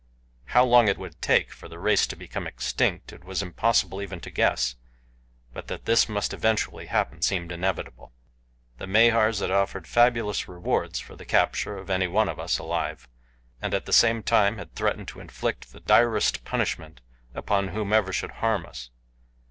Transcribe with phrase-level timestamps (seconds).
[0.45, 4.19] How long it would take for the race to become extinct it was impossible even
[4.21, 4.75] to guess;
[5.53, 8.11] but that this must eventually happen seemed inevitable.
[8.79, 13.07] The Mahars had offered fabulous rewards for the capture of any one of us alive,
[13.61, 17.01] and at the same time had threatened to inflict the direst punishment
[17.35, 18.89] upon whomever should harm us.